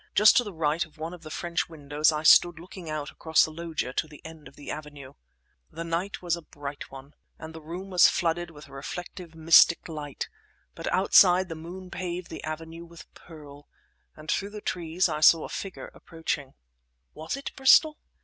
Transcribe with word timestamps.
Just 0.15 0.35
to 0.37 0.43
the 0.43 0.51
right 0.51 0.83
of 0.83 0.97
one 0.97 1.13
of 1.13 1.21
the 1.21 1.29
French 1.29 1.69
windows 1.69 2.11
I 2.11 2.23
stood 2.23 2.57
looking 2.57 2.89
out 2.89 3.11
across 3.11 3.45
the 3.45 3.51
loggia 3.51 3.93
to 3.93 4.07
the 4.07 4.19
end 4.25 4.47
of 4.47 4.55
the 4.55 4.71
avenue. 4.71 5.13
The 5.69 5.83
night 5.83 6.23
was 6.23 6.35
a 6.35 6.41
bright 6.41 6.89
one, 6.89 7.13
and 7.37 7.53
the 7.53 7.61
room 7.61 7.91
was 7.91 8.07
flooded 8.07 8.49
with 8.49 8.67
a 8.67 8.71
reflected 8.71 9.35
mystic 9.35 9.87
light, 9.87 10.27
but 10.73 10.91
outside 10.91 11.49
the 11.49 11.53
moon 11.55 11.91
paved 11.91 12.31
the 12.31 12.43
avenue 12.43 12.83
with 12.83 13.13
pearl, 13.13 13.69
and 14.15 14.31
through 14.31 14.49
the 14.49 14.59
trees 14.59 15.07
I 15.07 15.19
saw 15.19 15.43
a 15.43 15.49
figure 15.49 15.91
approaching. 15.93 16.55
Was 17.13 17.37
it 17.37 17.51
Bristol? 17.55 17.99